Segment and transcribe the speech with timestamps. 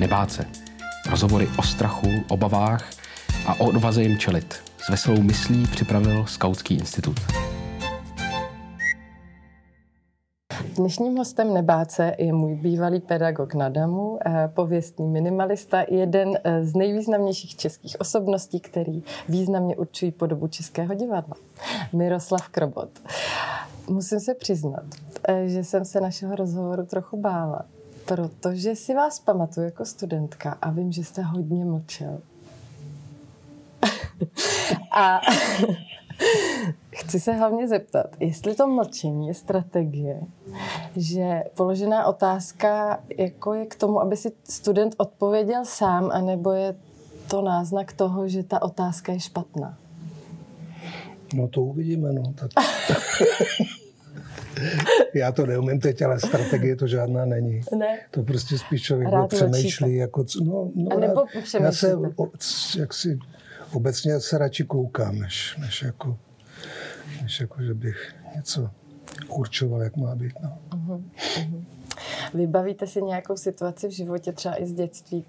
[0.00, 0.44] nebát se.
[1.10, 2.90] Rozhovory o strachu, obavách
[3.46, 4.54] a o odvaze jim čelit.
[4.78, 7.16] S veselou myslí připravil Skautský institut.
[10.76, 16.74] Dnešním hostem Nebáce je můj bývalý pedagog na Damu, eh, pověstný minimalista, jeden eh, z
[16.74, 21.34] nejvýznamnějších českých osobností, který významně určují podobu Českého divadla.
[21.92, 22.90] Miroslav Krobot.
[23.88, 24.84] Musím se přiznat,
[25.28, 27.64] eh, že jsem se našeho rozhovoru trochu bála,
[28.10, 32.20] protože si vás pamatuju jako studentka a vím, že jste hodně mlčel.
[34.92, 35.20] a
[36.90, 40.20] chci se hlavně zeptat, jestli to mlčení je strategie,
[40.96, 46.74] že položená otázka jako je k tomu, aby si student odpověděl sám, anebo je
[47.28, 49.78] to náznak toho, že ta otázka je špatná?
[51.34, 52.22] No to uvidíme, no.
[52.34, 52.50] Tak...
[55.14, 57.60] Já to neumím teď, ale strategie to žádná není.
[57.78, 57.98] Ne.
[58.10, 59.96] To prostě spíš člověk rád přemýšlí.
[59.96, 61.24] Jako, no, no, A nebo
[61.60, 61.96] já se
[62.78, 63.18] jak si,
[63.72, 66.18] obecně se radši koukám, než, než, jako,
[67.22, 68.70] než jako, že bych něco
[69.28, 70.32] určoval, jak má být.
[70.42, 70.58] No.
[70.70, 71.64] Uh-huh, uh-huh.
[72.34, 75.24] Vybavíte si nějakou situaci v životě, třeba i z dětství,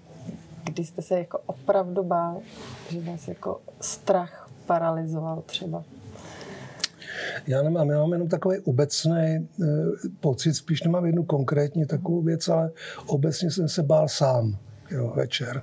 [0.64, 2.40] kdy jste se jako opravdu bál,
[2.90, 5.84] že vás jako strach paralizoval třeba?
[7.46, 9.46] Já nemám, já mám jenom takový obecný e,
[10.20, 12.70] pocit, spíš nemám jednu konkrétní takovou věc, ale
[13.06, 14.58] obecně jsem se bál sám
[14.90, 15.62] jo, večer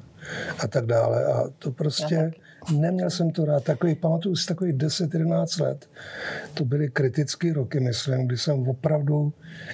[0.59, 1.25] a tak dále.
[1.25, 2.31] A to prostě,
[2.77, 3.63] neměl jsem to rád.
[3.63, 5.89] Takový, pamatuju si takový 10-11 let.
[6.53, 9.33] To byly kritické roky, myslím, kdy jsem opravdu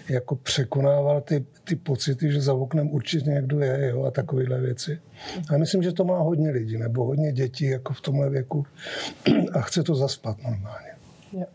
[0.09, 4.99] jako překonával ty, ty pocity, že za oknem určitě někdo je jo, a takovéhle věci.
[5.49, 8.65] A myslím, že to má hodně lidí, nebo hodně dětí jako v tomhle věku
[9.53, 10.94] a chce to zaspat normálně.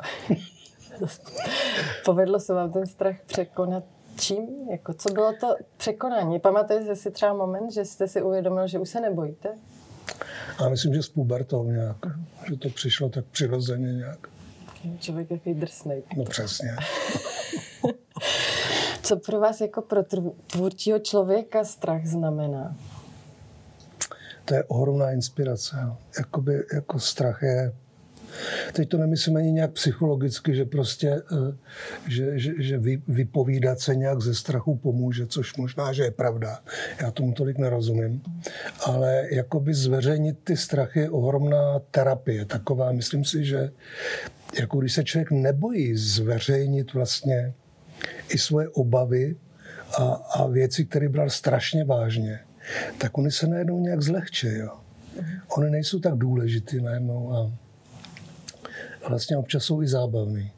[2.04, 3.84] Povedlo se vám ten strach překonat
[4.20, 4.70] čím?
[4.70, 6.40] Jako, co bylo to překonání?
[6.40, 9.48] Pamatujete si třeba moment, že jste si uvědomil, že už se nebojíte?
[10.58, 11.96] A myslím, že s pubertou nějak.
[12.48, 14.28] Že to přišlo tak přirozeně nějak.
[14.98, 16.02] Člověk jaký drsnej.
[16.16, 16.76] No přesně.
[19.02, 20.02] Co pro vás jako pro
[20.46, 22.76] tvůrčího člověka strach znamená?
[24.44, 25.76] To je ohromná inspirace.
[26.18, 27.72] Jakoby, jako strach je
[28.72, 31.56] Teď to nemyslím ani nějak psychologicky, že prostě, eh,
[32.08, 36.58] že, že, že vypovídat se nějak ze strachu pomůže, což možná, že je pravda.
[37.00, 38.22] Já tomu tolik nerozumím.
[38.84, 42.44] Ale jakoby zveřejnit ty strachy je ohromná terapie.
[42.44, 43.70] Taková, myslím si, že
[44.60, 47.52] jako když se člověk nebojí zveřejnit vlastně
[48.28, 49.36] i svoje obavy
[49.98, 52.40] a, a věci, které bral strašně vážně,
[52.98, 54.54] tak oni se najednou nějak zlehčí.
[54.54, 54.78] Jo.
[55.56, 57.32] Oni nejsou tak důležitý najednou.
[57.32, 57.52] A
[59.08, 60.52] vlastně občas jsou i zábavný.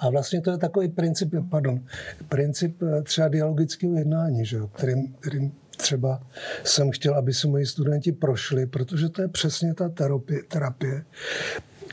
[0.00, 1.80] A vlastně to je takový princip, pardon,
[2.28, 6.22] princip eh, třeba dialogického jednání, že jo, kterým, kterým třeba
[6.64, 11.04] jsem chtěl, aby se moji studenti prošli, protože to je přesně ta terapie, terapie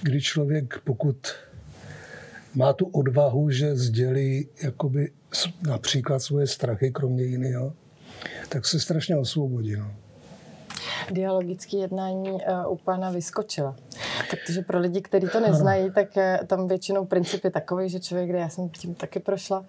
[0.01, 1.17] kdy člověk, pokud
[2.56, 5.11] má tu odvahu, že sdělí jakoby
[5.67, 7.73] například svoje strachy, kromě jiného,
[8.50, 9.75] tak se strašně osvobodí.
[9.75, 9.91] No
[11.11, 12.39] dialogické jednání uh,
[12.72, 13.75] u pana vyskočila.
[14.29, 18.29] Protože pro lidi, kteří to neznají, tak uh, tam většinou princip je takový, že člověk,
[18.29, 19.66] kde já jsem tím taky prošla,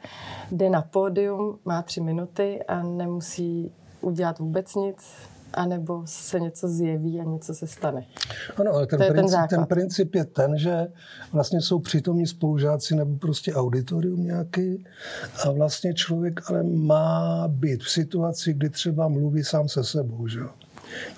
[0.51, 5.07] jde na pódium, má tři minuty a nemusí udělat vůbec nic,
[5.53, 8.05] anebo se něco zjeví a něco se stane.
[8.57, 10.87] Ano, ale ten, princip, ten, ten princip je ten, že
[11.33, 14.85] vlastně jsou přítomní spolužáci nebo prostě auditorium nějaký
[15.45, 20.39] a vlastně člověk ale má být v situaci, kdy třeba mluví sám se sebou, že
[20.39, 20.49] jo?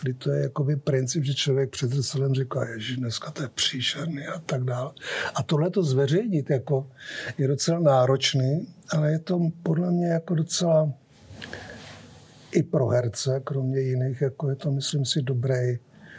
[0.03, 4.27] Kdy to je jakoby princip, že člověk před zrcadlem říká, že dneska to je příšerný
[4.27, 4.93] a tak dále.
[5.35, 6.91] A tohle to zveřejnit jako
[7.39, 10.93] je docela náročný, ale je to podle mě jako docela
[12.53, 15.79] i pro herce, kromě jiných, jako je to, myslím si, dobrý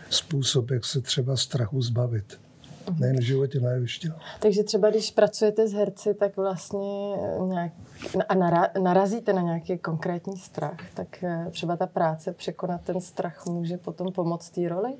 [0.09, 2.39] způsob, jak se třeba strachu zbavit.
[2.99, 4.09] Nejen v životě, na jevišti.
[4.09, 4.15] No.
[4.39, 7.15] Takže třeba když pracujete s herci, tak vlastně
[7.47, 7.71] nějak,
[8.29, 13.45] a nara, narazíte na nějaký konkrétní strach, tak eh, třeba ta práce překonat ten strach
[13.45, 14.93] může potom pomoct té roli?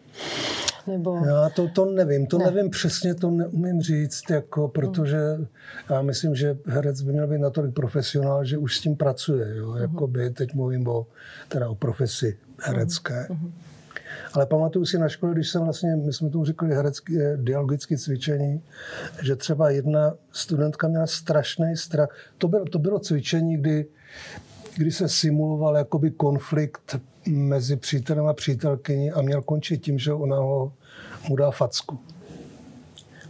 [0.88, 1.16] Nebo...
[1.26, 2.46] Já to, to nevím, to ne.
[2.46, 5.18] nevím přesně, to neumím říct, jako, protože
[5.90, 9.56] já myslím, že herec by měl být natolik profesionál, že už s tím pracuje.
[9.58, 9.68] Jo?
[9.68, 9.82] Uh-huh.
[9.82, 11.06] Jakoby, teď mluvím o,
[11.48, 13.28] teda o profesi herecké.
[13.30, 13.52] Uh-huh.
[14.34, 18.64] Ale pamatuju si na škole, když jsem vlastně, my jsme tomu říkali herecké dialogické cvičení,
[19.24, 22.10] že třeba jedna studentka měla strašný strach.
[22.38, 23.86] To bylo, to bylo cvičení, kdy,
[24.78, 26.96] kdy se simuloval jakoby konflikt
[27.28, 30.74] mezi přítelem a přítelkyní a měl končit tím, že ona ho,
[31.30, 32.00] mu dá facku.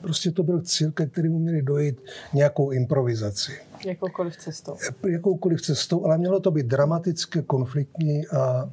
[0.02, 2.02] Prostě to byl cíl, ke kterému měli dojít
[2.34, 3.52] nějakou improvizaci.
[3.86, 4.76] Jakoukoliv cestou.
[5.10, 8.70] Jakoukoliv cestou, ale mělo to být dramatické, konfliktní a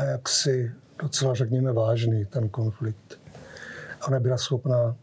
[0.00, 3.20] a jaksi docela, řekněme, vážný ten konflikt.
[4.00, 4.96] A nebyla schopná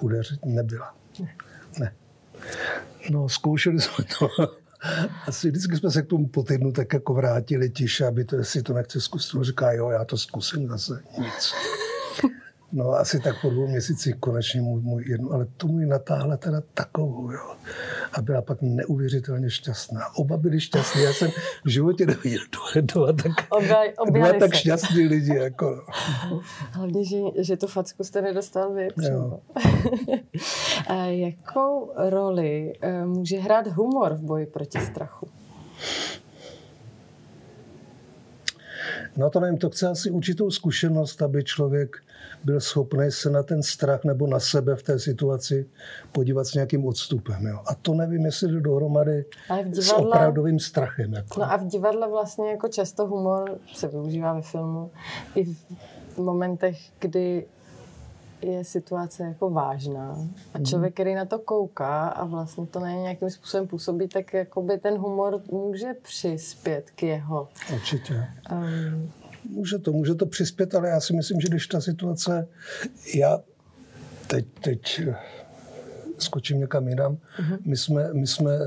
[0.00, 0.44] udeřit?
[0.44, 0.94] Nebyla.
[1.78, 1.94] Ne.
[3.10, 4.28] No, zkoušeli jsme to.
[5.26, 8.62] Asi vždycky jsme se k tomu po týdnu tak jako vrátili tiše, aby to, jestli
[8.62, 9.34] to nechce zkusit.
[9.34, 11.02] On říká, jo, já to zkusím zase.
[11.18, 11.52] Nic.
[12.72, 16.62] No asi tak po dvou měsících konečně můj, můj jednu, ale to můj natáhla teda
[16.74, 17.56] takovou, jo.
[18.12, 20.00] A byla pak neuvěřitelně šťastná.
[20.16, 21.02] Oba byli šťastní.
[21.02, 21.30] Já jsem
[21.64, 22.40] v životě neviděl
[22.80, 23.32] dva, tak,
[24.12, 25.36] dva tak šťastní lidi.
[25.36, 25.84] Jako.
[26.72, 28.88] Hlavně, že, že tu facku jste nedostal vy.
[31.20, 35.28] Jakou roli eh, může hrát humor v boji proti strachu?
[39.16, 41.96] No to nevím, to chce asi určitou zkušenost, aby člověk
[42.44, 45.66] byl schopný se na ten strach nebo na sebe v té situaci
[46.12, 47.46] podívat s nějakým odstupem.
[47.46, 47.58] Jo.
[47.66, 51.12] A to nevím, jestli jde dohromady divadle, s opravdovým strachem.
[51.12, 51.40] Jako.
[51.40, 54.90] No a v divadle vlastně jako často humor se využívá ve filmu
[55.34, 55.44] i
[56.14, 57.46] v momentech, kdy
[58.42, 60.16] je situace jako vážná
[60.54, 60.66] a mhm.
[60.66, 64.98] člověk, který na to kouká a vlastně to není nějakým způsobem působí, tak jakoby ten
[64.98, 67.48] humor může přispět k jeho.
[67.74, 68.26] Určitě.
[68.52, 69.12] Um,
[69.48, 72.48] může to, může to přispět, ale já si myslím, že když ta situace,
[73.14, 73.40] já
[74.26, 75.00] teď, teď
[76.18, 77.14] skočím někam jinam.
[77.14, 77.58] Uh-huh.
[77.64, 78.58] My jsme, my jsme eh,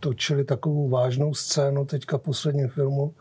[0.00, 3.14] točili takovou vážnou scénu teďka v posledním filmu,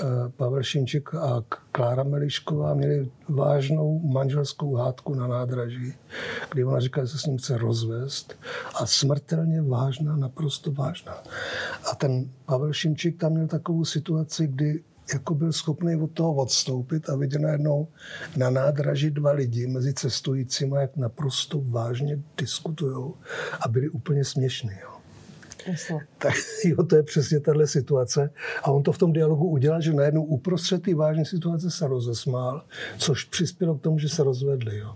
[0.00, 1.42] Eh, Pavel Šimček a
[1.72, 5.94] Klára Melišková měli vážnou manželskou hádku na nádraží,
[6.52, 8.34] kdy ona říkala, že se s ním chce rozvést
[8.74, 11.22] a smrtelně vážná, naprosto vážná.
[11.92, 17.10] A ten Pavel Šimček tam měl takovou situaci, kdy jako byl schopný od toho odstoupit
[17.10, 17.88] a viděl najednou
[18.36, 23.14] na nádraží dva lidi mezi cestujícími, jak naprosto vážně diskutují
[23.60, 24.70] a byli úplně směšní.
[24.82, 24.96] Jo.
[26.18, 28.30] Tak jo, to je přesně tahle situace.
[28.62, 32.64] A on to v tom dialogu udělal, že najednou uprostřed té vážné situace se rozesmál,
[32.98, 34.78] což přispělo k tomu, že se rozvedli.
[34.78, 34.94] Jo.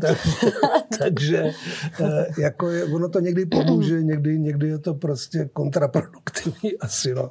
[0.00, 0.18] Tak,
[0.98, 1.52] takže
[2.00, 7.14] eh, jako je, ono to někdy pomůže, někdy, někdy je to prostě kontraproduktivní asi.
[7.14, 7.30] No.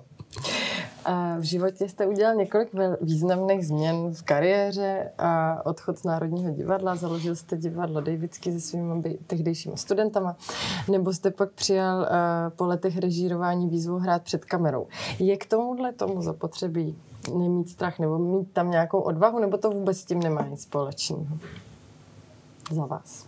[1.39, 2.69] V životě jste udělal několik
[3.01, 9.17] významných změn v kariéře a odchod z Národního divadla, založil jste divadlo Davidsky se svými
[9.27, 10.37] tehdejšími studentama,
[10.91, 12.09] nebo jste pak přijal eh,
[12.49, 14.87] po letech režírování výzvu hrát před kamerou.
[15.19, 16.95] Je k tomuhle tomu zapotřebí
[17.37, 21.37] nemít strach nebo mít tam nějakou odvahu, nebo to vůbec s tím nemá nic společného?
[22.71, 23.27] Za vás.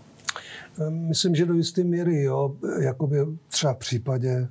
[0.90, 2.56] Myslím, že do jisté míry, jo.
[2.80, 3.18] Jakoby
[3.48, 4.48] třeba v případě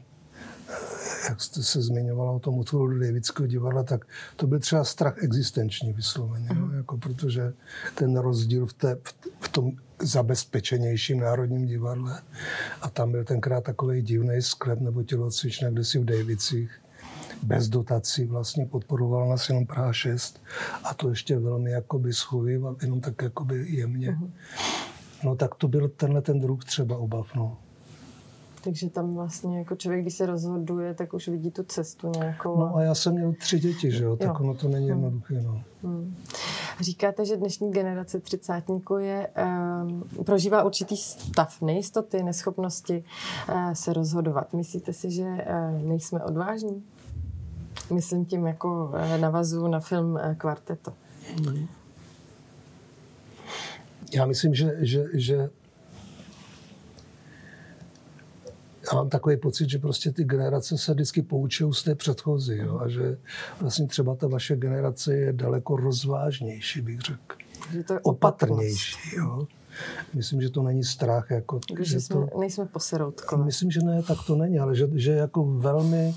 [1.28, 4.06] jak jste se zmiňovala o tom do Davidského divadla, tak
[4.36, 6.74] to byl třeba strach existenční vysloveně, mm.
[6.74, 7.52] jako protože
[7.94, 8.98] ten rozdíl v, té,
[9.40, 9.72] v tom
[10.02, 12.22] zabezpečenějším národním divadle
[12.80, 16.80] a tam byl tenkrát takový divný sklep nebo tělocvična, kde si v Davicích
[17.42, 20.42] bez dotací vlastně podporoval nás jenom Praha 6
[20.84, 24.10] a to ještě velmi jakoby schový, jenom tak jakoby jemně.
[24.10, 24.32] Mm.
[25.24, 27.58] No tak to byl tenhle ten druh třeba obav, no.
[28.64, 32.60] Takže tam vlastně jako člověk, když se rozhoduje, tak už vidí tu cestu nějakou.
[32.60, 34.34] No a já jsem měl tři děti, že jo, tak jo.
[34.40, 35.04] ono to není hmm.
[35.04, 35.62] jednoduché, no.
[35.82, 36.16] Hmm.
[36.80, 39.28] Říkáte, že dnešní generace třicátníků je,
[39.82, 43.04] um, prožívá určitý stav nejistoty, neschopnosti
[43.48, 44.52] uh, se rozhodovat.
[44.52, 46.82] Myslíte si, že uh, nejsme odvážní?
[47.94, 50.92] Myslím tím jako uh, navazu na film uh, Kvarteto.
[51.36, 51.66] Hmm.
[54.14, 55.50] Já myslím, že, že, že
[58.92, 62.78] já mám takový pocit, že prostě ty generace se vždycky poučují z té předchozí jo?
[62.78, 63.18] a že
[63.60, 67.36] vlastně třeba ta vaše generace je daleko rozvážnější, bych řekl.
[67.72, 69.16] Že to je opatrnější.
[69.16, 69.46] Jo?
[70.14, 71.30] Myslím, že to není strach.
[71.30, 73.44] Jako, že, že jsme, to, nejsme poseroutkové.
[73.44, 76.14] Myslím, že ne, tak to není, ale že, že jako velmi,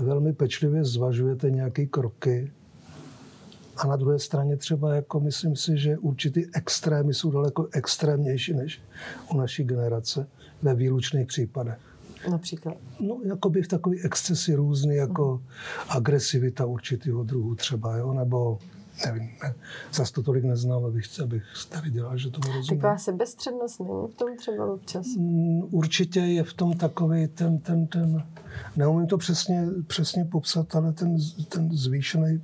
[0.00, 2.52] velmi pečlivě zvažujete nějaké kroky
[3.76, 8.82] a na druhé straně třeba jako myslím si, že určitý extrémy jsou daleko extrémnější než
[9.32, 10.26] u naší generace
[10.62, 11.89] ve výlučných případech.
[12.30, 12.76] Například?
[13.00, 15.40] No, jako by v takový excesy různý, jako uh
[15.88, 18.58] agresivita určitého druhu třeba, jo, nebo
[19.06, 19.54] nevím, ne,
[19.92, 22.66] zase to tolik neznám, abych, abych tady dělal, že to rozumím.
[22.66, 25.06] Taková sebestřednost není v tom třeba občas?
[25.16, 28.26] Mm, určitě je v tom takový ten, ten, ten,
[28.76, 31.16] neumím to přesně, přesně popsat, ale ten,
[31.48, 32.42] ten zvýšený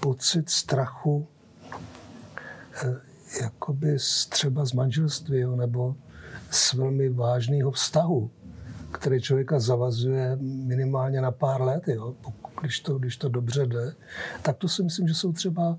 [0.00, 1.26] pocit strachu,
[2.84, 2.96] eh,
[3.42, 3.96] jakoby
[4.28, 5.96] třeba z manželství, jo, nebo
[6.50, 8.30] z velmi vážného vztahu,
[8.94, 12.14] který člověka zavazuje minimálně na pár let, jo,
[12.60, 13.94] když, to, když to dobře jde,
[14.42, 15.78] tak to si myslím, že jsou třeba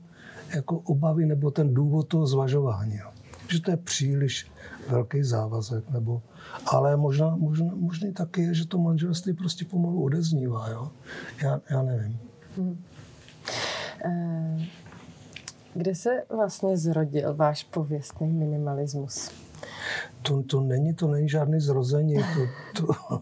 [0.56, 2.98] jako obavy nebo ten důvod toho zvažování.
[2.98, 3.12] Jo.
[3.50, 4.52] Že to je příliš
[4.90, 6.22] velký závazek, nebo,
[6.66, 10.70] ale možná, možná, možná taky je, že to manželství prostě pomalu odeznívá.
[10.70, 10.92] Jo.
[11.44, 12.20] Já, já nevím.
[12.58, 12.84] Hmm.
[14.06, 14.66] Eh,
[15.74, 19.45] kde se vlastně zrodil váš pověstný minimalismus?
[20.22, 22.16] To, to není, to není žádný zrození.
[22.16, 22.48] To,
[22.82, 23.22] to,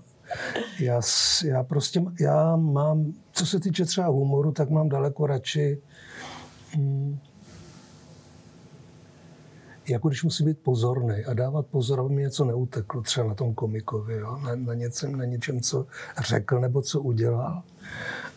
[0.80, 1.02] já,
[1.46, 5.82] já prostě, já mám, co se týče třeba humoru, tak mám daleko radši
[6.72, 7.20] hmm,
[9.88, 13.54] jako když musí být pozorný a dávat pozor, aby mi něco neuteklo, třeba na tom
[13.54, 14.40] komikovi, jo?
[14.44, 15.86] Na, na, něčem, na něčem, co
[16.22, 17.64] řekl nebo co udělal.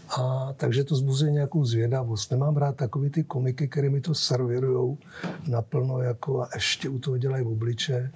[0.08, 2.30] A takže to zbuzuje nějakou zvědavost.
[2.30, 4.98] Nemám rád takový ty komiky, které mi to servirujou
[5.48, 8.12] naplno jako a ještě u toho dělají v obliče.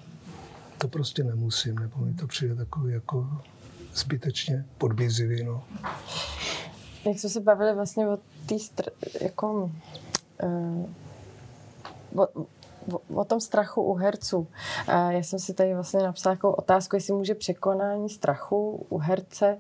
[0.79, 3.29] To prostě nemusím, nebo mi to přijde takový jako
[3.95, 5.45] zbytečně podbízivý.
[5.45, 5.65] No.
[7.07, 9.71] Jak jsme se bavili vlastně o té str- jako,
[10.43, 10.89] uh,
[13.15, 14.47] o tom strachu u herců.
[14.89, 19.59] Já jsem si tady vlastně napsala takovou otázku, jestli může překonání strachu u herce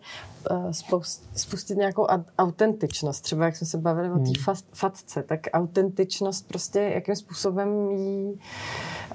[1.36, 2.06] spustit nějakou
[2.38, 3.22] autentičnost.
[3.22, 4.56] Třeba jak jsme se bavili o té hmm.
[4.72, 8.40] fatce, tak autentičnost prostě, jakým způsobem jí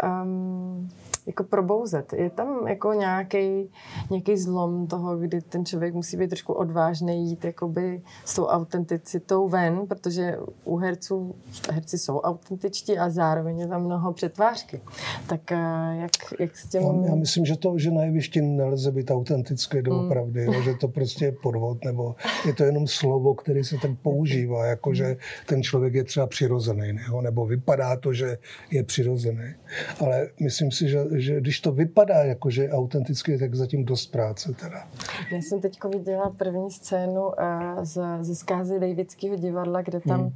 [0.04, 0.90] um,
[1.26, 2.14] jako probouzet.
[2.14, 3.70] Je tam jako nějaký,
[4.10, 9.50] nějaký zlom toho, kdy ten člověk musí být trošku odvážný jít jakoby s tou autenticitou
[9.50, 11.36] ven, protože u herců,
[11.72, 14.82] herci jsou autentičtí a zároveň je tam mnoho přetvářky.
[15.28, 15.58] Tak eh,
[16.02, 16.82] jak, jak s tím...
[17.06, 20.64] Já myslím, že to, že na jevišti nelze být autentické doopravdy, mm.
[20.64, 22.16] že to prostě je podvod, nebo
[22.46, 27.00] je to jenom slovo, které se tak používá, jako že ten člověk je třeba přirozený,
[27.22, 28.38] nebo vypadá to, že
[28.72, 29.54] je přirozený.
[30.00, 34.12] Ale myslím si, že, že když to vypadá jako, že je autentické, tak zatím dost
[34.12, 34.88] práce teda.
[35.32, 37.34] Já jsem teď viděla první scénu uh,
[37.84, 40.32] z, ze zkázy Davidského divadla, kde tam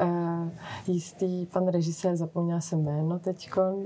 [0.00, 0.42] hmm.
[0.42, 0.48] uh,
[0.86, 3.82] jistý pan režisér, zapomněl se jméno teď, uh,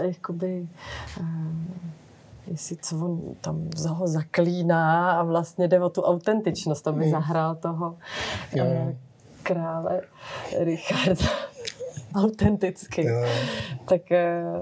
[0.00, 0.66] jakoby
[1.20, 1.26] uh,
[2.46, 7.10] jestli co on tam ho zaklíná a vlastně jde o tu autentičnost, aby hmm.
[7.10, 7.96] zahrál toho
[8.56, 8.92] uh,
[9.42, 10.00] krále
[10.58, 11.53] Richarda
[12.14, 13.06] autenticky.
[13.06, 13.24] Jo.
[13.84, 14.02] Tak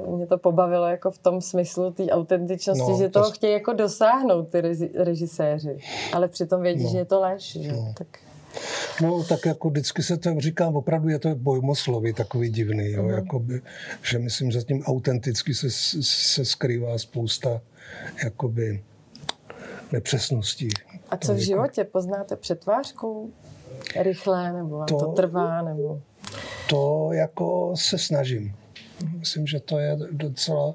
[0.07, 3.33] uh, mě to pobavilo jako v tom smyslu té autentičnosti, no, že toho to...
[3.33, 4.61] chtějí jako dosáhnout ty
[4.95, 5.79] režiséři,
[6.13, 6.91] ale přitom vědí, no.
[6.91, 7.53] že je to lež.
[7.61, 7.73] Že?
[7.73, 7.95] No.
[7.99, 8.07] Tak...
[9.03, 13.11] No, tak jako vždycky se to říkám, opravdu je to bojmoslovy takový divný, jo, mm.
[13.11, 13.61] jakoby,
[14.03, 15.71] že myslím, že tím autenticky se,
[16.03, 17.61] se skrývá spousta
[18.25, 18.83] jakoby
[19.93, 20.69] nepřesností.
[21.11, 21.85] A co v životě?
[21.85, 23.33] Poznáte přetvářku?
[24.01, 26.01] Rychle, nebo to, to trvá, nebo
[26.73, 28.55] to jako se snažím.
[29.19, 30.75] Myslím, že to je docela,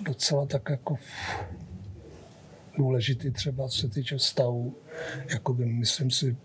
[0.00, 0.96] docela tak jako
[2.76, 4.74] důležitý třeba co se týče vztahu.
[5.28, 6.36] Jakoby myslím si,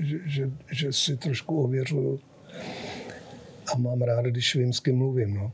[0.00, 2.20] že, že, že si trošku ověřuju
[3.74, 5.34] a mám rád, když vím, s kým mluvím.
[5.34, 5.52] No.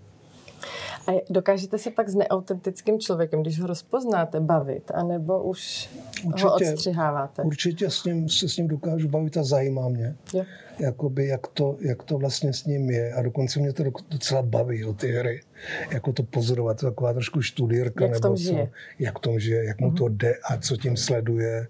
[1.07, 5.91] A dokážete se pak s neautentickým člověkem, když ho rozpoznáte, bavit, anebo už
[6.25, 7.43] určitě, ho odstřiháváte?
[7.43, 10.17] Určitě s ním, se s ním dokážu bavit a zajímá mě.
[10.35, 10.45] Jo.
[10.79, 13.13] Jakoby, jak, to, jak to vlastně s ním je.
[13.13, 15.43] A dokonce mě to docela baví, o ty hry.
[15.91, 18.05] Jako to pozorovat, to taková trošku študírka.
[18.05, 18.65] Jak nebo tom žije.
[18.67, 19.97] Co, jak tom žije, jak mu uh-huh.
[19.97, 21.67] to jde a co tím sleduje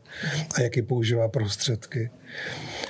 [0.55, 2.11] a jaký používá prostředky.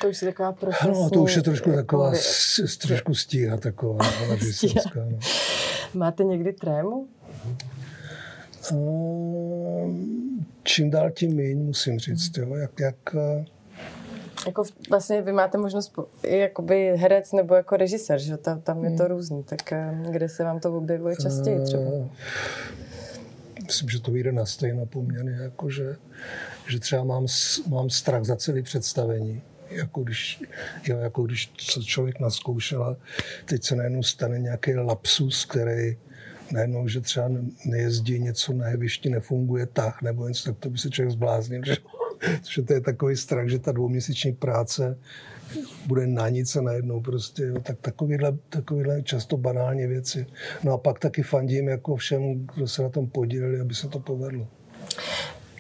[0.01, 0.89] To už je taková profesní...
[0.89, 3.99] No, to už je trošku taková, s, trošku stíha taková,
[4.31, 5.07] režisérská.
[5.11, 5.19] No.
[5.95, 7.09] Máte někdy trému?
[8.73, 12.37] Um, čím dál tím méně, musím říct.
[12.37, 12.55] Jo.
[12.55, 13.45] Jak, jak, eh,
[14.47, 19.03] jako vlastně vy máte možnost jakoby herec nebo jako režisér, že tam, tam je to
[19.03, 19.13] hmm.
[19.13, 21.83] různý, tak eh, kde se vám to objevuje častěji třeba?
[21.83, 22.07] Uh,
[23.67, 25.97] myslím, že to vyjde na stejno poměrně, jako že,
[26.69, 27.27] že třeba mám,
[27.69, 30.43] mám strach za celý představení jako když,
[30.87, 32.97] jo, jako když co člověk naskoušel a
[33.45, 35.97] teď se najednou stane nějaký lapsus, který
[36.53, 37.31] najednou, že třeba
[37.65, 41.63] nejezdí něco na jevišti, nefunguje tah nebo něco, tak to by se člověk zbláznil.
[41.65, 41.77] Že,
[42.51, 44.99] že to je takový strach, že ta dvouměsíční práce
[45.87, 50.27] bude na nic a najednou prostě, jo, tak takovýhle, takovýhle často banální věci.
[50.63, 53.99] No a pak taky fandím jako všem, kdo se na tom podíleli, aby se to
[53.99, 54.49] povedlo.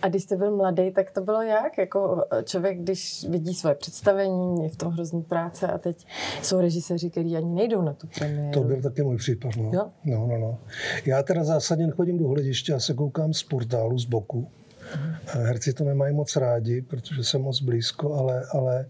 [0.04, 1.78] A když jste byl mladý, tak to bylo jak?
[1.78, 6.06] Jako člověk, když vidí svoje představení, je v tom hrozný práce a teď
[6.42, 8.52] jsou režiséři, kteří ani nejdou na tu premiéru.
[8.52, 9.70] To byl taky můj případ, no.
[9.75, 9.90] Jo?
[10.04, 10.58] No, no, no.
[11.06, 14.49] Já teda zásadně chodím do hlediště a se koukám z portálu, z boku.
[14.94, 15.40] Uh-huh.
[15.40, 18.87] Herci to nemají moc rádi, protože jsem moc blízko, ale, ale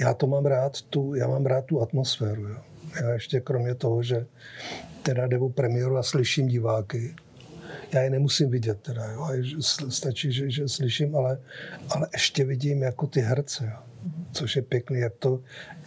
[0.00, 2.48] já to mám rád, tu, já mám rád tu atmosféru.
[2.48, 2.56] Jo.
[3.02, 4.26] Já ještě kromě toho, že
[5.02, 7.14] teda jdu premiéru a slyším diváky,
[7.94, 9.28] já je nemusím vidět teda, jo.
[9.88, 11.38] stačí, že, že slyším, ale,
[11.90, 13.78] ale ještě vidím jako ty herce, jo.
[14.32, 15.40] což je pěkný, jak to,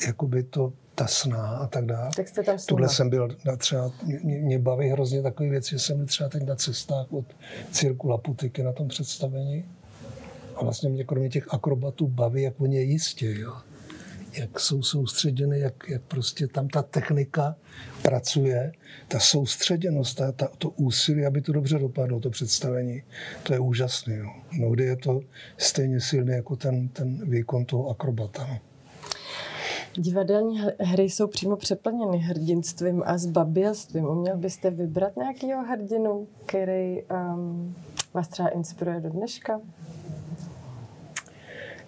[0.08, 2.10] jakoby to, ta sná a tak dále.
[2.16, 3.92] Tak jste tam Tuhle jsem byl na třeba,
[4.24, 7.26] mě, mě baví hrozně takové věci, že jsem byl třeba teď na cestách od
[7.72, 9.66] Cirku Laputiky na tom představení.
[10.56, 13.54] A vlastně mě kromě těch akrobatů baví, jak oni je jistě, jo
[14.40, 17.56] jak jsou soustředěny, jak, jak prostě tam ta technika
[18.02, 18.72] pracuje,
[19.08, 23.04] ta soustředěnost, ta, ta, to úsilí, aby to dobře dopadlo, to představení,
[23.44, 24.16] to je úžasné.
[24.16, 24.30] Jo.
[24.52, 25.22] Mnohdy je to
[25.58, 28.48] stejně silný jako ten, ten výkon toho akrobata.
[28.48, 28.60] No.
[29.98, 34.06] Divadelní hry jsou přímo přeplněny hrdinstvím a zbabilstvím.
[34.06, 37.76] Uměl byste vybrat nějakého hrdinu, který um,
[38.14, 39.62] vás třeba inspiruje do dneška?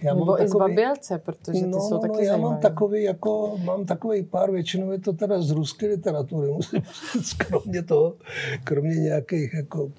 [0.02, 2.58] Já Nebo mám i takový, zbabilce, protože ty no, jsou no, taky no, já mám
[2.58, 6.82] takový, jako, mám takový pár, většinou je to teda z ruské literatury, musím
[7.14, 8.16] říct, kromě toho,
[8.64, 9.92] kromě nějakých, jako,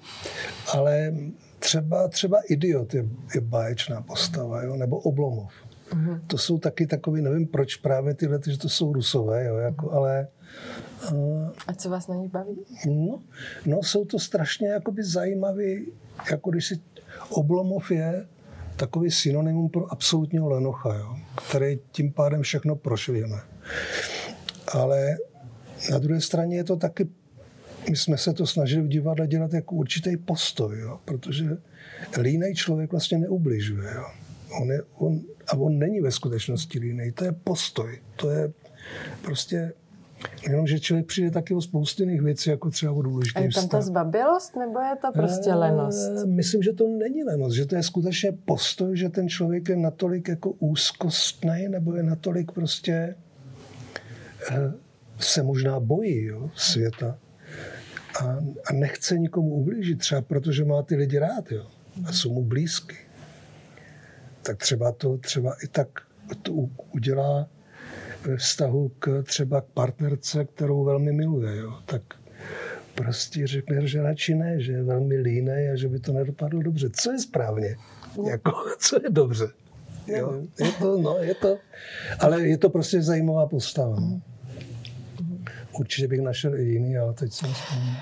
[0.73, 1.13] ale
[1.59, 5.53] třeba, třeba Idiot je, je báječná postava, jo, nebo Oblomov.
[5.89, 6.21] Mm-hmm.
[6.27, 10.27] To jsou taky takový, nevím proč právě tyhle, že to jsou rusové, jo, jako, ale...
[11.11, 12.57] Uh, a co vás na nich baví?
[12.87, 13.19] No,
[13.65, 15.91] no jsou to strašně jakoby zajímavý,
[16.31, 16.79] jako když si
[17.29, 18.25] Oblomov je
[18.79, 21.15] takový synonymum pro absolutního lenocha, jo,
[21.49, 23.39] který tím pádem všechno prošvíme.
[24.67, 25.17] Ale
[25.91, 27.07] na druhé straně je to taky,
[27.89, 31.57] my jsme se to snažili v divadle dělat jako určitý postoj, jo, protože
[32.21, 33.93] línej člověk vlastně neubližuje.
[33.95, 34.05] Jo.
[34.61, 38.53] On je, on, a on není ve skutečnosti línej, to je postoj, to je
[39.21, 39.73] prostě
[40.49, 43.53] Jenom, že člověk přijde taky o spoustu jiných věcí, jako třeba o důležitých A je
[43.53, 46.25] tam ta zbabilost, nebo je to prostě lenost?
[46.25, 50.27] Myslím, že to není lenost, že to je skutečně postoj, že ten člověk je natolik
[50.27, 53.15] jako úzkostný, nebo je natolik prostě
[54.51, 54.73] eh,
[55.19, 57.17] se možná bojí jo, světa
[58.21, 58.25] a,
[58.69, 61.65] a nechce nikomu ublížit, třeba protože má ty lidi rád jo,
[62.05, 62.97] a jsou mu blízky.
[64.41, 65.87] Tak třeba to třeba i tak
[66.41, 66.53] to
[66.91, 67.47] udělá
[68.25, 72.01] ve vztahu k třeba k partnerce, kterou velmi miluje, jo, tak
[72.95, 76.89] prostě řekne, že radši ne, že je velmi líný a že by to nedopadlo dobře.
[76.89, 77.75] Co je správně?
[78.17, 78.29] No.
[78.29, 79.47] Jako, co je dobře?
[80.07, 81.57] Jo, je to, no, je to,
[82.19, 83.99] ale je to prostě zajímavá postava.
[83.99, 84.21] No.
[85.79, 87.93] Určitě bych našel i jiný, ale teď jsem vzpomněl.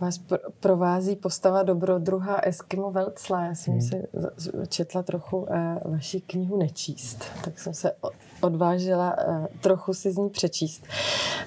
[0.00, 0.20] Vás
[0.60, 3.44] provází postava dobrodruha Eskimo Velcla.
[3.44, 3.82] Já jsem hmm.
[3.82, 4.02] si
[4.68, 7.92] četla trochu eh, vaši knihu Nečíst, tak jsem se
[8.40, 10.86] odvážila eh, trochu si z ní přečíst.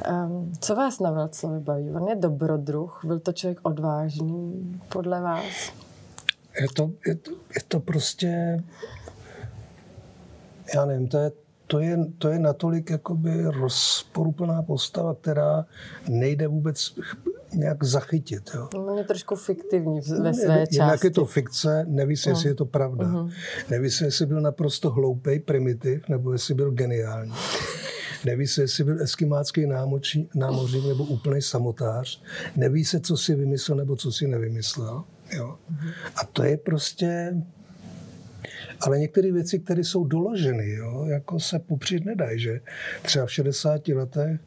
[0.05, 1.91] Ehm, co vás na Velclovi baví?
[1.91, 5.73] On je dobrodruh, byl to člověk odvážný podle vás?
[6.61, 8.63] Je to, je to, je to prostě,
[10.75, 11.31] já nevím, to je
[11.67, 15.65] to je, to je natolik jakoby rozporuplná postava, která
[16.07, 16.95] nejde vůbec
[17.53, 18.49] nějak zachytit.
[18.55, 18.69] Jo.
[18.75, 20.75] On je trošku fiktivní ve no, své části.
[20.75, 23.05] Jinak je to fikce, neví se, jestli je to pravda.
[23.05, 23.31] Uh-huh.
[23.69, 27.33] Neví se, jestli byl naprosto hloupý, primitiv, nebo jestli byl geniální.
[28.25, 29.65] Neví se, jestli byl eskimácký
[30.35, 32.21] námořník nebo úplný samotář.
[32.55, 35.03] Neví se, co si vymyslel nebo co si nevymyslel.
[35.31, 35.57] Jo?
[35.71, 35.93] Uh-huh.
[36.15, 37.35] A to je prostě
[38.81, 42.61] ale některé věci, které jsou doloženy, jo, jako se popřít nedají, že
[43.01, 44.39] třeba v 60 letech,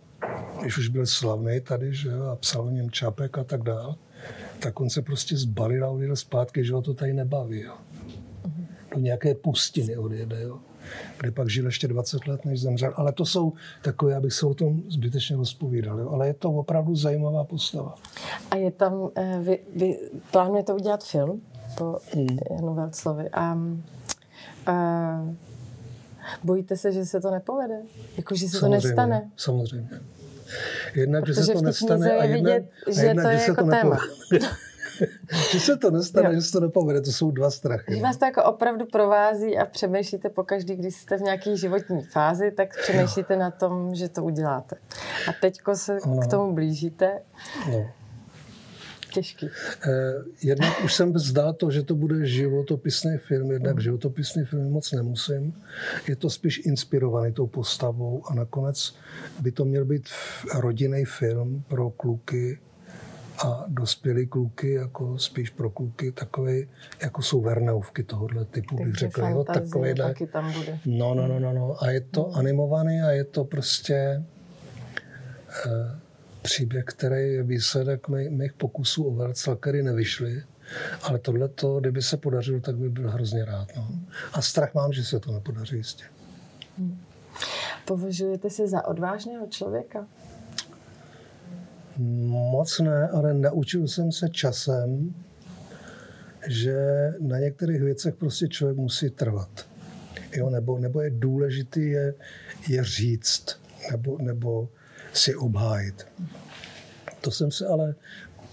[0.61, 3.97] když už byl slavný tady, že jo, a psal o něm Čapek a tak dál,
[4.59, 7.61] tak on se prostě zbalil a odjel zpátky, že ho to tady nebaví.
[7.61, 7.75] Jo.
[8.95, 10.59] Do nějaké pustiny odjede, jo
[11.21, 12.93] kde pak žil ještě 20 let, než zemřel.
[12.97, 15.99] Ale to jsou takové, abych se o tom zbytečně rozpovídal.
[15.99, 16.11] Jo.
[16.11, 17.95] Ale je to opravdu zajímavá postava.
[18.51, 19.99] A je tam, eh, vy, vy
[20.31, 21.43] plánujete udělat film
[21.79, 22.39] po hmm.
[22.51, 23.31] Janu Velclovi.
[23.33, 23.59] A
[24.67, 25.25] a
[26.45, 27.81] bojíte se, že se to nepovede?
[28.17, 29.31] Jako, že se samozřejmě, to nestane?
[29.37, 29.89] Samozřejmě.
[30.95, 33.45] Jednak, Protože že se to nestane a jednak, vidět, že a jednak, to je že
[33.45, 33.99] se jako to téma.
[35.53, 36.35] že se to nestane, jo.
[36.35, 37.85] že se to nepovede, to jsou dva strachy.
[37.89, 42.51] Když vás to jako opravdu provází a přemýšlíte pokaždý, když jste v nějaké životní fázi,
[42.51, 43.41] tak přemýšlíte jo.
[43.41, 44.77] na tom, že to uděláte.
[45.29, 46.21] A teďko se ano.
[46.21, 47.23] k tomu blížíte.
[47.71, 47.91] No
[49.11, 49.49] těžký.
[49.49, 49.91] Eh,
[50.43, 53.81] jednak už jsem vzdal to, že to bude životopisný film, jednak mm.
[53.81, 55.55] životopisný film moc nemusím.
[56.09, 58.95] Je to spíš inspirovaný tou postavou a nakonec
[59.41, 60.09] by to měl být
[60.55, 62.59] rodinný film pro kluky
[63.45, 66.53] a dospělí kluky, jako spíš pro kluky, takové,
[67.03, 69.21] jako jsou Verneovky tohohle typu, bych řekl.
[69.21, 70.07] Jo, takovýhle.
[70.07, 70.79] Taky tam bude.
[70.87, 71.83] No, no, no, no, no.
[71.83, 72.35] A je to mm.
[72.35, 74.25] animovaný a je to prostě...
[75.67, 76.01] Uh,
[76.43, 80.43] příběh, který je výsledek mých, mých pokusů o Velcel, který nevyšly.
[81.03, 81.51] Ale tohle,
[81.81, 83.69] kdyby se podařilo, tak bych byl hrozně rád.
[83.77, 83.89] No.
[84.33, 86.05] A strach mám, že se to nepodaří jistě.
[86.79, 86.99] Hmm.
[87.85, 90.07] Považujete se za odvážného člověka?
[91.97, 95.15] Moc ne, ale naučil jsem se časem,
[96.47, 99.67] že na některých věcech prostě člověk musí trvat.
[100.33, 102.15] Jo, nebo, nebo je důležitý je,
[102.69, 104.69] je říct, nebo, nebo
[105.13, 106.07] si obhájit.
[107.21, 107.95] To jsem se ale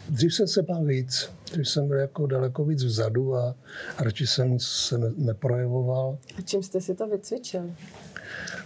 [0.09, 1.29] dřív jsem se bál víc.
[1.51, 3.55] Dřív jsem byl jako daleko víc vzadu a
[3.99, 6.17] radši jsem se ne, neprojevoval.
[6.37, 7.69] A čím jste si to vycvičil?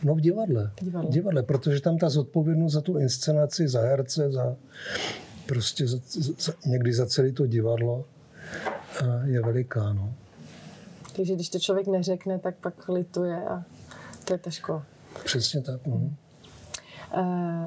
[0.03, 0.71] No v divadle.
[0.81, 1.09] Divadle.
[1.09, 4.55] V divadle, protože tam ta zodpovědnost za tu inscenaci, za herce, za
[5.45, 5.97] prostě za,
[6.39, 8.05] za, někdy za celé to divadlo
[9.01, 9.93] eh, je veliká.
[9.93, 10.13] No.
[11.15, 13.63] Takže když to člověk neřekne, tak pak lituje a
[14.25, 14.85] to je ta škola.
[15.23, 15.87] Přesně tak.
[15.87, 16.09] No.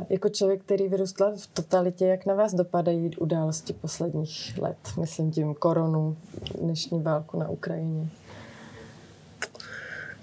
[0.08, 4.76] Jako člověk, který vyrůstal v totalitě, jak na vás dopadají události posledních let?
[5.00, 6.16] Myslím tím koronu,
[6.60, 8.08] dnešní válku na Ukrajině.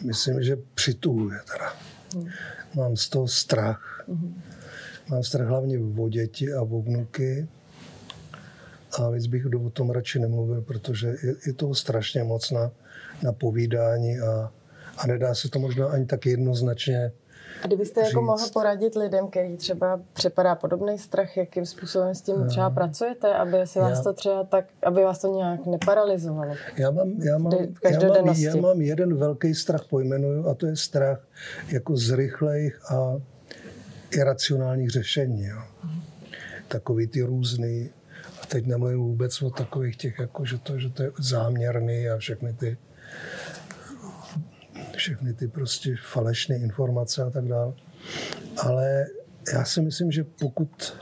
[0.03, 1.73] Myslím, že přituluje teda.
[2.15, 2.29] Hmm.
[2.75, 4.03] Mám z toho strach.
[4.07, 4.41] Hmm.
[5.09, 7.47] Mám strach hlavně o děti a o vnuky.
[8.99, 12.71] A víc bych o tom radši nemluvil, protože je, je toho strašně moc na,
[13.23, 14.51] na povídání a,
[14.97, 17.11] a nedá se to možná ani tak jednoznačně
[17.63, 22.47] a kdybyste jako mohl poradit lidem, který třeba přepadá podobný strach, jakým způsobem s tím
[22.47, 26.53] třeba pracujete, aby si vás já, to třeba tak, aby vás to nějak neparalizovalo?
[26.77, 30.75] Já mám, já mám, já mám, já mám jeden velký strach pojmenuju a to je
[30.75, 31.19] strach
[31.67, 33.21] jako z rychlejch a
[34.11, 35.45] iracionálních řešení.
[35.45, 35.61] Jo.
[36.67, 37.89] Takový ty různý,
[38.43, 42.17] a teď nemluvím vůbec o takových těch, jako, že, to, že to je záměrný a
[42.17, 42.77] všechny ty
[45.01, 47.73] všechny ty prostě falešné informace a tak dále.
[48.57, 49.05] Ale
[49.53, 50.97] já si myslím, že pokud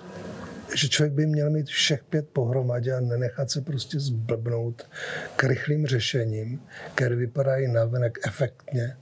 [0.76, 4.88] že člověk by měl mít všech pět pohromadě a nenechat se prostě zblbnout
[5.36, 6.62] k rychlým řešením,
[6.96, 8.98] které vypadají navenek efektně,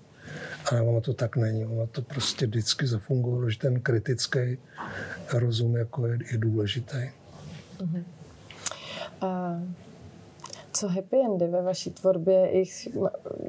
[0.72, 1.66] ale ono to tak není.
[1.66, 4.58] Ono to prostě vždycky zafungovalo, že ten kritický
[5.34, 7.12] rozum jako je, je důležitý.
[7.78, 8.04] Uh-huh.
[9.24, 9.87] Uh,
[10.78, 12.88] co happy endy ve vaší tvorbě jich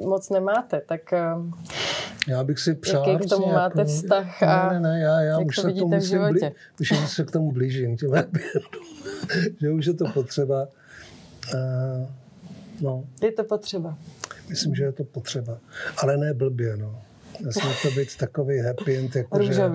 [0.00, 1.24] moc nemáte, tak eh,
[2.28, 3.08] já bych si přál...
[3.08, 5.72] Jaký k tomu máte jako, vztah a ne, ne, ne, já, já už to se
[5.72, 6.40] k tomu musím blí,
[6.80, 8.10] už se k tomu blížím, těm
[9.60, 10.68] že už je to potřeba.
[11.54, 12.06] Uh,
[12.80, 13.04] no.
[13.22, 13.98] Je to potřeba.
[14.48, 15.58] Myslím, že je to potřeba.
[16.02, 17.02] Ale ne blbě, no.
[17.40, 19.42] Nesmí to být takový happy end, jako.
[19.42, 19.70] Že,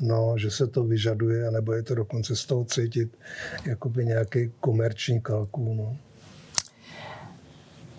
[0.00, 3.18] no, že se to vyžaduje, nebo je to dokonce z toho cítit
[3.66, 5.74] jakoby nějaký komerční kalkul.
[5.74, 5.96] No.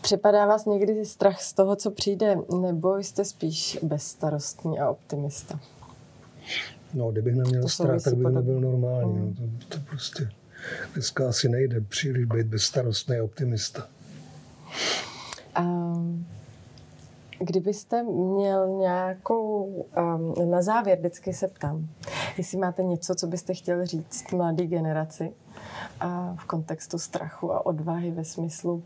[0.07, 5.59] Přepadá vás někdy strach z toho, co přijde, nebo jste spíš bezstarostní a optimista?
[6.93, 9.13] No, kdybych neměl to strach, tak bych nebyl normální.
[9.13, 9.35] Mm.
[9.39, 10.29] No, to, to prostě
[10.93, 13.87] dneska asi nejde příliš být bezstarostný optimista.
[15.59, 16.25] Um,
[17.39, 21.87] kdybyste měl nějakou, um, na závěr vždycky se ptám,
[22.37, 25.31] jestli máte něco, co byste chtěl říct mladé generaci
[25.99, 28.83] a v kontextu strachu a odvahy ve smyslu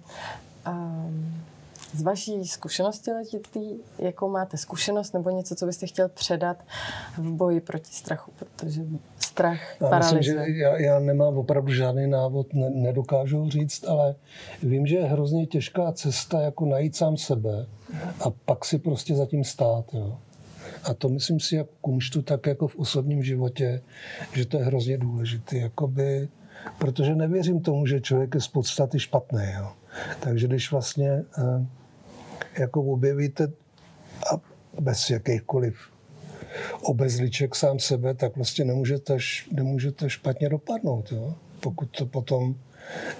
[1.93, 6.58] z vaší zkušenosti letitý, jakou máte zkušenost nebo něco, co byste chtěl předat
[7.17, 8.82] v boji proti strachu, protože
[9.19, 14.15] strach já Myslím, že já, já nemám opravdu žádný návod, ne, nedokážu říct, ale
[14.63, 17.65] vím, že je hrozně těžká cesta jako najít sám sebe
[18.19, 19.86] a pak si prostě zatím stát.
[19.93, 20.17] Jo.
[20.84, 23.82] A to myslím si jak kumštu, tak jako v osobním životě,
[24.34, 25.58] že to je hrozně důležité.
[25.58, 26.30] Jakoby,
[26.78, 29.43] protože nevěřím tomu, že člověk je z podstaty špatný.
[29.58, 29.71] Jo.
[30.19, 31.65] Takže když vlastně eh,
[32.60, 33.51] jako objevíte
[34.34, 34.39] a
[34.82, 35.91] bez jakýchkoliv
[36.82, 39.17] obezliček sám sebe, tak vlastně nemůžete,
[39.51, 41.12] nemůžete špatně dopadnout.
[41.12, 41.36] Jo?
[41.60, 42.56] Pokud to potom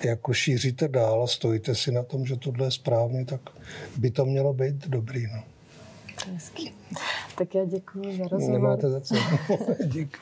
[0.04, 3.42] jako šíříte dál a stojíte si na tom, že tohle je správně, tak
[3.98, 5.28] by to mělo být dobrý.
[5.28, 5.44] No.
[6.34, 6.74] Hezky.
[7.38, 8.54] Tak já děkuji za rozhovor.
[8.54, 9.16] Nemáte za co.
[9.86, 10.18] Díky.